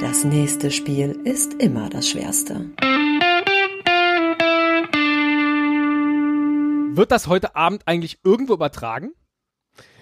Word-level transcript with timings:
Das 0.00 0.24
nächste 0.24 0.70
Spiel 0.70 1.20
ist 1.24 1.52
immer 1.62 1.90
das 1.90 2.08
schwerste. 2.08 2.70
Wird 6.96 7.12
das 7.12 7.26
heute 7.26 7.54
Abend 7.54 7.82
eigentlich 7.86 8.18
irgendwo 8.24 8.54
übertragen? 8.54 9.12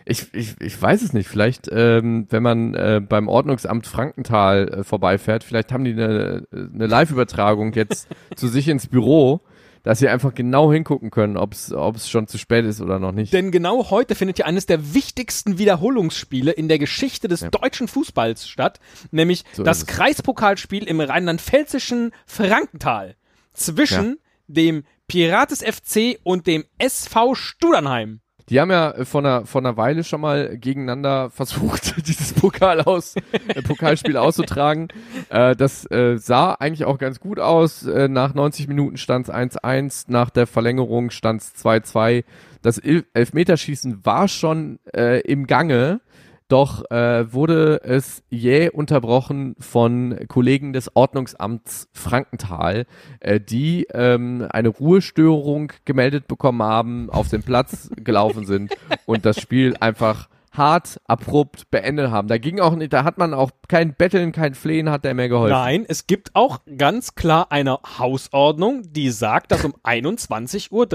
Ich, 0.04 0.32
ich, 0.32 0.54
ich 0.60 0.80
weiß 0.80 1.02
es 1.02 1.12
nicht. 1.12 1.28
Vielleicht, 1.28 1.68
ähm, 1.72 2.28
wenn 2.30 2.44
man 2.44 2.74
äh, 2.74 3.02
beim 3.06 3.26
Ordnungsamt 3.26 3.88
Frankenthal 3.88 4.68
äh, 4.68 4.84
vorbeifährt, 4.84 5.42
vielleicht 5.42 5.72
haben 5.72 5.84
die 5.84 5.92
eine, 5.92 6.46
eine 6.52 6.86
Live-Übertragung 6.86 7.72
jetzt 7.72 8.06
zu 8.36 8.46
sich 8.46 8.68
ins 8.68 8.86
Büro, 8.86 9.40
dass 9.88 10.00
sie 10.00 10.08
einfach 10.10 10.34
genau 10.34 10.70
hingucken 10.70 11.10
können, 11.10 11.38
ob 11.38 11.54
es 11.54 12.10
schon 12.10 12.26
zu 12.26 12.36
spät 12.36 12.66
ist 12.66 12.82
oder 12.82 12.98
noch 12.98 13.12
nicht. 13.12 13.32
Denn 13.32 13.50
genau 13.50 13.88
heute 13.88 14.14
findet 14.14 14.38
ja 14.38 14.44
eines 14.44 14.66
der 14.66 14.92
wichtigsten 14.92 15.56
Wiederholungsspiele 15.56 16.52
in 16.52 16.68
der 16.68 16.78
Geschichte 16.78 17.26
des 17.26 17.40
ja. 17.40 17.48
deutschen 17.48 17.88
Fußballs 17.88 18.46
statt, 18.46 18.80
nämlich 19.12 19.44
so 19.54 19.62
das 19.62 19.86
Kreispokalspiel 19.86 20.84
im 20.84 21.00
rheinland-pfälzischen 21.00 22.12
Frankenthal 22.26 23.16
zwischen 23.54 24.08
ja. 24.08 24.14
dem 24.48 24.84
Pirates 25.06 25.64
FC 25.64 26.18
und 26.22 26.46
dem 26.46 26.66
SV 26.76 27.34
Studernheim. 27.34 28.20
Die 28.50 28.60
haben 28.60 28.70
ja 28.70 29.04
vor 29.04 29.20
einer, 29.20 29.46
vor 29.46 29.60
einer 29.60 29.76
Weile 29.76 30.04
schon 30.04 30.20
mal 30.20 30.56
gegeneinander 30.56 31.30
versucht, 31.34 32.06
dieses 32.06 32.32
Pokal 32.32 32.80
aus, 32.80 33.14
äh, 33.48 33.62
Pokalspiel 33.62 34.16
auszutragen. 34.18 34.88
Äh, 35.28 35.54
das 35.56 35.90
äh, 35.90 36.16
sah 36.18 36.54
eigentlich 36.54 36.84
auch 36.84 36.98
ganz 36.98 37.20
gut 37.20 37.38
aus. 37.38 37.84
Äh, 37.86 38.08
nach 38.08 38.34
90 38.34 38.68
Minuten 38.68 38.96
stand 38.96 39.28
es 39.28 39.34
1-1, 39.34 40.04
nach 40.08 40.30
der 40.30 40.46
Verlängerung 40.46 41.10
stand 41.10 41.42
es 41.42 41.54
2-2. 41.64 42.24
Das 42.62 42.78
Elfmeterschießen 42.78 44.04
war 44.04 44.28
schon 44.28 44.78
äh, 44.94 45.20
im 45.20 45.46
Gange. 45.46 46.00
Doch 46.48 46.90
äh, 46.90 47.30
wurde 47.30 47.82
es 47.84 48.22
jäh 48.30 48.70
unterbrochen 48.70 49.54
von 49.58 50.18
Kollegen 50.28 50.72
des 50.72 50.96
Ordnungsamts 50.96 51.88
Frankenthal, 51.92 52.86
äh, 53.20 53.38
die 53.38 53.86
ähm, 53.92 54.46
eine 54.50 54.70
Ruhestörung 54.70 55.72
gemeldet 55.84 56.26
bekommen 56.26 56.62
haben, 56.62 57.10
auf 57.10 57.28
den 57.28 57.42
Platz 57.42 57.90
gelaufen 57.96 58.46
sind 58.46 58.74
und 59.04 59.26
das 59.26 59.38
Spiel 59.38 59.76
einfach 59.78 60.30
hart, 60.52 61.00
abrupt 61.04 61.70
beendet 61.70 62.10
haben. 62.10 62.28
Da 62.28 62.38
ging 62.38 62.60
auch 62.60 62.74
nicht, 62.74 62.94
da 62.94 63.04
hat 63.04 63.18
man 63.18 63.34
auch 63.34 63.50
kein 63.68 63.94
Betteln, 63.94 64.32
kein 64.32 64.54
Flehen 64.54 64.88
hat 64.90 65.04
der 65.04 65.12
mehr 65.12 65.28
geholfen. 65.28 65.52
Nein, 65.52 65.84
es 65.86 66.06
gibt 66.06 66.34
auch 66.34 66.60
ganz 66.78 67.14
klar 67.14 67.52
eine 67.52 67.78
Hausordnung, 67.98 68.82
die 68.90 69.10
sagt, 69.10 69.52
dass 69.52 69.64
um 69.66 69.74
21.30 69.84 70.70
Uhr 70.72 70.86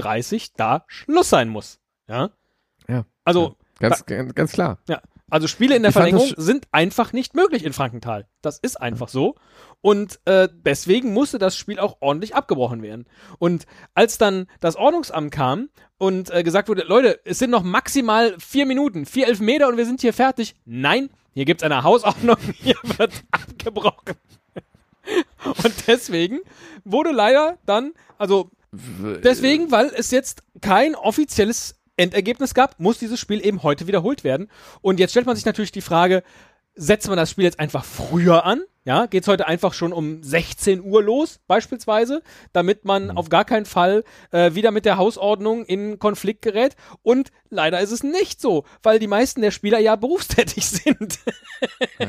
da 0.56 0.84
Schluss 0.88 1.30
sein 1.30 1.48
muss. 1.48 1.78
Ja. 2.08 2.30
Ja. 2.88 3.04
Also. 3.24 3.56
Ja, 3.80 3.88
ganz, 3.88 4.06
ganz, 4.06 4.34
ganz 4.34 4.52
klar. 4.52 4.78
Ja. 4.88 5.00
Also 5.34 5.48
Spiele 5.48 5.74
in 5.74 5.82
der 5.82 5.88
ich 5.88 5.94
Verlängerung 5.94 6.32
sind 6.36 6.68
einfach 6.70 7.12
nicht 7.12 7.34
möglich 7.34 7.64
in 7.64 7.72
Frankenthal. 7.72 8.28
Das 8.40 8.60
ist 8.60 8.80
einfach 8.80 9.08
so. 9.08 9.34
Und 9.80 10.20
äh, 10.26 10.48
deswegen 10.52 11.12
musste 11.12 11.40
das 11.40 11.56
Spiel 11.56 11.80
auch 11.80 11.96
ordentlich 11.98 12.36
abgebrochen 12.36 12.82
werden. 12.82 13.06
Und 13.40 13.66
als 13.94 14.16
dann 14.16 14.46
das 14.60 14.76
Ordnungsamt 14.76 15.32
kam 15.32 15.70
und 15.98 16.30
äh, 16.30 16.44
gesagt 16.44 16.68
wurde, 16.68 16.84
Leute, 16.84 17.18
es 17.24 17.40
sind 17.40 17.50
noch 17.50 17.64
maximal 17.64 18.36
vier 18.38 18.64
Minuten, 18.64 19.06
vier 19.06 19.26
Elfmeter 19.26 19.66
und 19.66 19.76
wir 19.76 19.86
sind 19.86 20.02
hier 20.02 20.12
fertig. 20.12 20.54
Nein, 20.66 21.10
hier 21.32 21.46
gibt's 21.46 21.64
eine 21.64 21.82
Hausordnung, 21.82 22.36
hier 22.54 22.76
wird 22.96 23.24
abgebrochen. 23.32 24.14
und 25.64 25.74
deswegen 25.88 26.42
wurde 26.84 27.10
leider 27.10 27.58
dann, 27.66 27.92
also 28.18 28.52
deswegen, 28.70 29.72
weil 29.72 29.86
es 29.96 30.12
jetzt 30.12 30.44
kein 30.60 30.94
offizielles 30.94 31.74
Endergebnis 31.96 32.54
gab, 32.54 32.78
muss 32.80 32.98
dieses 32.98 33.20
Spiel 33.20 33.44
eben 33.44 33.62
heute 33.62 33.86
wiederholt 33.86 34.24
werden. 34.24 34.48
Und 34.80 34.98
jetzt 34.98 35.10
stellt 35.10 35.26
man 35.26 35.36
sich 35.36 35.44
natürlich 35.44 35.72
die 35.72 35.80
Frage, 35.80 36.22
setzt 36.74 37.08
man 37.08 37.16
das 37.16 37.30
Spiel 37.30 37.44
jetzt 37.44 37.60
einfach 37.60 37.84
früher 37.84 38.44
an? 38.44 38.62
Ja, 38.86 39.06
geht's 39.06 39.28
heute 39.28 39.46
einfach 39.46 39.72
schon 39.72 39.94
um 39.94 40.22
16 40.22 40.82
Uhr 40.82 41.02
los, 41.02 41.40
beispielsweise, 41.46 42.22
damit 42.52 42.84
man 42.84 43.06
mhm. 43.06 43.16
auf 43.16 43.30
gar 43.30 43.46
keinen 43.46 43.64
Fall 43.64 44.04
äh, 44.30 44.54
wieder 44.54 44.72
mit 44.72 44.84
der 44.84 44.98
Hausordnung 44.98 45.64
in 45.64 45.98
Konflikt 45.98 46.42
gerät. 46.42 46.76
Und 47.02 47.32
leider 47.48 47.80
ist 47.80 47.92
es 47.92 48.02
nicht 48.02 48.42
so, 48.42 48.64
weil 48.82 48.98
die 48.98 49.06
meisten 49.06 49.40
der 49.40 49.52
Spieler 49.52 49.78
ja 49.78 49.96
berufstätig 49.96 50.66
sind. 50.68 51.18
Ja. 51.98 52.08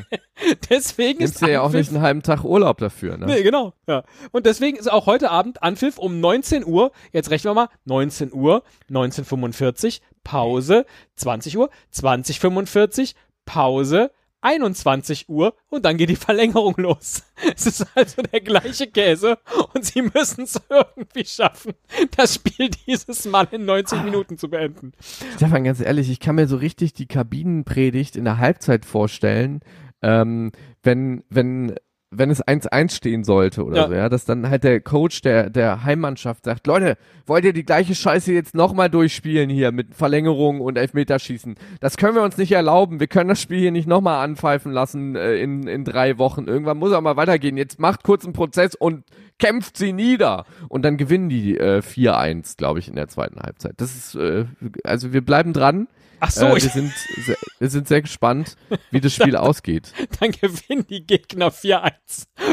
deswegen 0.69 1.19
Nimmst 1.19 1.41
ist 1.41 1.47
ja 1.47 1.61
auch 1.61 1.71
nicht 1.71 1.91
einen 1.91 2.01
halben 2.01 2.23
Tag 2.23 2.43
Urlaub 2.43 2.79
dafür, 2.79 3.15
ne? 3.15 3.25
Nee, 3.25 3.43
genau. 3.43 3.71
Ja. 3.87 4.03
Und 4.33 4.45
deswegen 4.45 4.75
ist 4.75 4.91
auch 4.91 5.05
heute 5.05 5.31
Abend 5.31 5.63
Anpfiff 5.63 5.97
um 5.97 6.19
19 6.19 6.65
Uhr. 6.65 6.91
Jetzt 7.13 7.29
rechnen 7.31 7.51
wir 7.51 7.55
mal. 7.55 7.69
19 7.85 8.33
Uhr, 8.33 8.63
1945, 8.89 10.01
Pause, 10.25 10.85
20 11.15 11.57
Uhr, 11.57 11.69
2045, 11.91 13.15
Pause, 13.45 14.11
21 14.45 15.27
Uhr 15.27 15.55
und 15.69 15.85
dann 15.85 15.97
geht 15.97 16.09
die 16.09 16.15
Verlängerung 16.15 16.75
los. 16.77 17.23
Es 17.55 17.65
ist 17.65 17.85
also 17.95 18.21
der 18.21 18.39
gleiche 18.39 18.87
Käse 18.87 19.37
und 19.73 19.83
sie 19.83 20.03
müssen 20.03 20.43
es 20.43 20.61
irgendwie 20.69 21.25
schaffen, 21.25 21.73
das 22.15 22.35
Spiel 22.35 22.69
dieses 22.87 23.25
Mal 23.25 23.47
in 23.51 23.65
90 23.65 24.03
Minuten 24.03 24.37
zu 24.37 24.49
beenden. 24.49 24.93
Stefan, 25.35 25.65
ganz 25.65 25.81
ehrlich, 25.81 26.09
ich 26.09 26.19
kann 26.19 26.35
mir 26.35 26.47
so 26.47 26.55
richtig 26.55 26.93
die 26.93 27.07
Kabinenpredigt 27.07 28.15
in 28.15 28.23
der 28.23 28.37
Halbzeit 28.37 28.85
vorstellen, 28.85 29.61
ähm, 30.01 30.51
wenn, 30.81 31.23
wenn 31.29 31.75
wenn 32.11 32.29
es 32.29 32.43
1-1 32.43 32.91
stehen 32.91 33.23
sollte 33.23 33.63
oder 33.63 33.77
ja. 33.77 33.87
so, 33.87 33.93
ja, 33.93 34.09
dass 34.09 34.25
dann 34.25 34.49
halt 34.49 34.63
der 34.63 34.79
Coach 34.79 35.21
der, 35.21 35.49
der 35.49 35.83
Heimmannschaft 35.83 36.45
sagt, 36.45 36.67
Leute, 36.67 36.97
wollt 37.25 37.45
ihr 37.45 37.53
die 37.53 37.65
gleiche 37.65 37.95
Scheiße 37.95 38.31
jetzt 38.31 38.55
nochmal 38.55 38.89
durchspielen 38.89 39.49
hier 39.49 39.71
mit 39.71 39.95
Verlängerung 39.95 40.61
und 40.61 40.77
Elfmeterschießen? 40.77 41.55
Das 41.79 41.97
können 41.97 42.15
wir 42.15 42.23
uns 42.23 42.37
nicht 42.37 42.51
erlauben. 42.51 42.99
Wir 42.99 43.07
können 43.07 43.29
das 43.29 43.41
Spiel 43.41 43.59
hier 43.59 43.71
nicht 43.71 43.87
nochmal 43.87 44.23
anpfeifen 44.23 44.71
lassen 44.71 45.15
äh, 45.15 45.35
in, 45.35 45.67
in 45.67 45.83
drei 45.83 46.17
Wochen. 46.17 46.45
Irgendwann 46.45 46.77
muss 46.77 46.91
er 46.91 47.01
mal 47.01 47.17
weitergehen. 47.17 47.57
Jetzt 47.57 47.79
macht 47.79 48.03
kurz 48.03 48.23
einen 48.23 48.33
Prozess 48.33 48.75
und 48.75 49.03
kämpft 49.39 49.77
sie 49.77 49.93
nieder. 49.93 50.45
Und 50.69 50.83
dann 50.83 50.97
gewinnen 50.97 51.29
die 51.29 51.57
äh, 51.57 51.79
4-1, 51.79 52.57
glaube 52.57 52.79
ich, 52.79 52.87
in 52.87 52.95
der 52.95 53.07
zweiten 53.07 53.39
Halbzeit. 53.39 53.73
Das 53.77 53.95
ist, 53.95 54.15
äh, 54.15 54.45
also 54.83 55.11
wir 55.11 55.25
bleiben 55.25 55.53
dran. 55.53 55.87
Ach 56.19 56.31
so, 56.31 56.45
äh, 56.45 56.55
wir, 56.55 56.69
sind 56.69 56.93
sehr, 57.25 57.37
wir 57.59 57.69
sind 57.69 57.87
sehr 57.87 58.01
gespannt, 58.01 58.55
wie 58.91 59.01
das 59.01 59.13
Spiel 59.13 59.35
ausgeht. 59.35 59.91
Dann 60.19 60.31
gewinnen 60.31 60.85
die 60.89 61.05
Gegner 61.05 61.51
4-1 61.51 61.91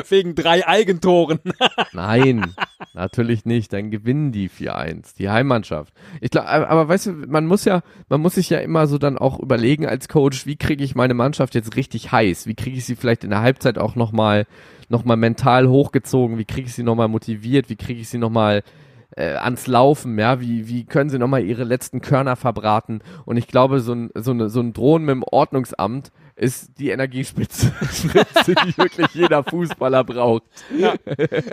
wegen 0.08 0.34
drei 0.34 0.66
Eigentoren. 0.66 1.40
Nein, 1.92 2.54
natürlich 2.94 3.44
nicht. 3.44 3.72
Dann 3.72 3.90
gewinnen 3.90 4.32
die 4.32 4.48
4-1, 4.48 5.16
die 5.16 5.30
Heimmannschaft. 5.30 5.92
Ich 6.20 6.30
glaube, 6.30 6.48
aber, 6.48 6.88
weißt 6.88 7.06
du, 7.06 7.12
man 7.12 7.46
muss 7.46 7.64
ja, 7.64 7.82
man 8.08 8.20
muss 8.20 8.34
sich 8.34 8.50
ja 8.50 8.58
immer 8.58 8.86
so 8.86 8.98
dann 8.98 9.18
auch 9.18 9.38
überlegen 9.40 9.86
als 9.86 10.08
Coach, 10.08 10.46
wie 10.46 10.56
kriege 10.56 10.84
ich 10.84 10.94
meine 10.94 11.14
Mannschaft 11.14 11.54
jetzt 11.54 11.76
richtig 11.76 12.12
heiß? 12.12 12.46
Wie 12.46 12.54
kriege 12.54 12.76
ich 12.76 12.84
sie 12.84 12.96
vielleicht 12.96 13.24
in 13.24 13.30
der 13.30 13.42
Halbzeit 13.42 13.78
auch 13.78 13.94
nochmal 13.94 14.46
noch 14.88 15.04
mal 15.04 15.16
mental 15.16 15.68
hochgezogen? 15.68 16.38
Wie 16.38 16.44
kriege 16.44 16.66
ich 16.66 16.74
sie 16.74 16.82
nochmal 16.82 17.08
motiviert? 17.08 17.68
Wie 17.68 17.76
kriege 17.76 18.00
ich 18.00 18.08
sie 18.08 18.18
nochmal 18.18 18.62
äh, 19.16 19.34
ans 19.34 19.66
Laufen, 19.66 20.18
ja, 20.18 20.40
wie, 20.40 20.68
wie 20.68 20.84
können 20.84 21.10
sie 21.10 21.18
nochmal 21.18 21.44
ihre 21.44 21.64
letzten 21.64 22.00
Körner 22.00 22.36
verbraten? 22.36 23.00
Und 23.24 23.36
ich 23.36 23.46
glaube, 23.46 23.80
so 23.80 23.92
ein, 23.92 24.10
so, 24.14 24.30
eine, 24.30 24.48
so 24.48 24.60
ein 24.60 24.72
Drohnen 24.72 25.06
mit 25.06 25.14
dem 25.14 25.22
Ordnungsamt 25.22 26.12
ist 26.36 26.70
die 26.78 26.90
Energiespitze, 26.90 27.72
die 28.46 28.76
wirklich 28.76 29.08
jeder 29.14 29.44
Fußballer 29.44 30.04
braucht. 30.04 30.44
Ja. 30.76 30.94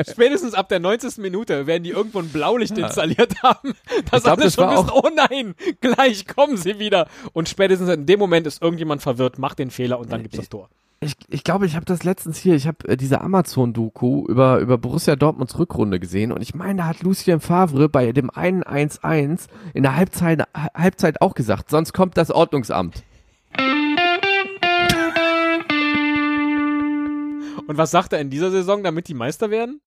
Spätestens 0.10 0.54
ab 0.54 0.70
der 0.70 0.80
90. 0.80 1.18
Minute 1.18 1.68
werden 1.68 1.84
die 1.84 1.92
irgendwo 1.92 2.20
ein 2.20 2.30
Blaulicht 2.30 2.78
ja. 2.78 2.86
installiert 2.86 3.44
haben, 3.44 3.74
dass 4.12 4.24
glaub, 4.24 4.38
alle 4.38 4.46
das 4.46 4.56
schon 4.56 4.70
wissen, 4.70 4.90
oh 4.94 5.10
nein, 5.16 5.56
gleich 5.82 6.28
kommen 6.28 6.58
sie 6.58 6.80
wieder. 6.80 7.08
Und 7.34 7.50
spätestens 7.50 7.90
in 7.90 8.06
dem 8.06 8.20
Moment 8.20 8.48
ist 8.48 8.62
irgendjemand 8.62 9.02
verwirrt, 9.02 9.38
macht 9.40 9.60
den 9.60 9.72
Fehler 9.72 10.00
und 10.00 10.12
dann 10.12 10.22
gibt's 10.22 10.38
das 10.38 10.50
Tor 10.50 10.70
ich, 11.02 11.14
ich 11.30 11.44
glaube, 11.44 11.66
ich 11.66 11.76
habe 11.76 11.86
das 11.86 12.04
letztens 12.04 12.38
hier, 12.38 12.56
ich 12.56 12.68
habe 12.68 12.88
äh, 12.88 12.98
diese 12.98 13.22
Amazon-Doku 13.22 14.26
über, 14.28 14.60
über 14.60 14.78
Borussia 14.78 15.16
Dortmunds 15.16 15.58
Rückrunde 15.58 16.00
gesehen 16.00 16.32
und 16.32 16.42
ich 16.42 16.54
meine, 16.54 16.80
da 16.80 16.88
hat 16.88 17.04
Lucien 17.04 17.40
Favre 17.40 17.88
bei 17.88 18.12
dem 18.12 18.30
einen 18.30 18.64
1-1 18.64 19.48
in 19.74 19.84
der 19.84 19.96
Halbzeit, 19.96 20.44
Halbzeit 20.54 21.22
auch 21.22 21.36
gesagt, 21.36 21.70
sonst 21.70 21.94
kommt 21.94 22.18
das 22.18 22.32
Ordnungsamt. 22.32 23.04
Und 27.70 27.78
was 27.78 27.92
sagt 27.92 28.14
er 28.14 28.20
in 28.20 28.32
dieser 28.32 28.50
Saison, 28.50 28.82
damit 28.82 29.10
die 29.10 29.14
Meister 29.14 29.52
werden? 29.52 29.78